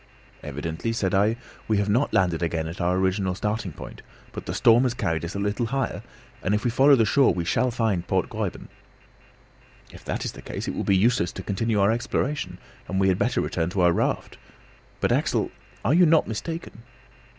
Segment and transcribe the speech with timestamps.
[0.41, 4.53] "Evidently," said I, "we have not landed again at our original starting point, but the
[4.55, 6.01] storm has carried us a little higher,
[6.41, 8.65] and if we follow the shore we shall find Port Gräuben."
[9.91, 13.09] "If that is the case it will be useless to continue our exploration, and we
[13.09, 14.39] had better return to our raft.
[15.01, 15.51] But, Axel,
[15.85, 16.81] are you not mistaken?"